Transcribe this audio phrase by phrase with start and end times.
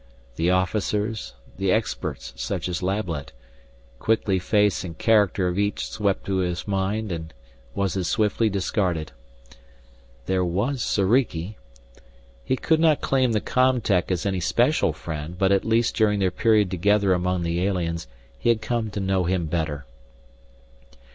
[0.35, 3.33] The officers, the experts such as Lablet
[3.99, 7.31] quickly face and character of each swept through his mind and
[7.75, 9.11] was as swiftly discarded.
[10.25, 11.55] There was Soriki
[12.43, 16.17] He could not claim the com tech as any special friend, but at least during
[16.17, 18.07] their period together among the aliens
[18.39, 19.85] he had come to know him better.